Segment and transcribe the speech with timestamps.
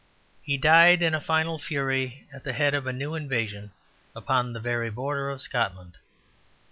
[0.41, 3.69] He died in a final fury at the head of a new invasion
[4.15, 5.99] upon the very border of Scotland.